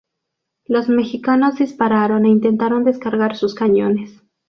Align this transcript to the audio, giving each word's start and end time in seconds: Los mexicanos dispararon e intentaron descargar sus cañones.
Los 0.65 0.89
mexicanos 0.89 1.57
dispararon 1.63 2.25
e 2.25 2.29
intentaron 2.37 2.83
descargar 2.89 3.35
sus 3.35 3.53
cañones. 3.61 4.09